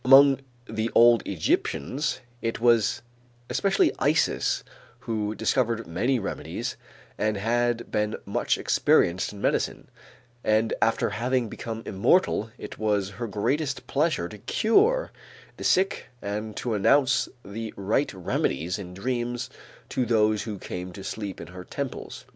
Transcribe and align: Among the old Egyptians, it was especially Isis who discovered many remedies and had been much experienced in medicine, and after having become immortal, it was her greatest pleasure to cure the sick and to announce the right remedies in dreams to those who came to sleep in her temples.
Among 0.03 0.39
the 0.67 0.89
old 0.95 1.21
Egyptians, 1.27 2.21
it 2.41 2.59
was 2.59 3.03
especially 3.51 3.91
Isis 3.99 4.63
who 5.01 5.35
discovered 5.35 5.85
many 5.85 6.17
remedies 6.17 6.75
and 7.19 7.37
had 7.37 7.91
been 7.91 8.15
much 8.25 8.57
experienced 8.57 9.31
in 9.31 9.41
medicine, 9.43 9.89
and 10.43 10.73
after 10.81 11.11
having 11.11 11.49
become 11.49 11.83
immortal, 11.85 12.49
it 12.57 12.79
was 12.79 13.09
her 13.21 13.27
greatest 13.27 13.85
pleasure 13.85 14.27
to 14.27 14.39
cure 14.39 15.11
the 15.57 15.63
sick 15.63 16.07
and 16.19 16.57
to 16.57 16.73
announce 16.73 17.29
the 17.45 17.71
right 17.77 18.11
remedies 18.11 18.79
in 18.79 18.95
dreams 18.95 19.51
to 19.89 20.07
those 20.07 20.41
who 20.41 20.57
came 20.57 20.91
to 20.93 21.03
sleep 21.03 21.39
in 21.39 21.45
her 21.49 21.63
temples. 21.63 22.25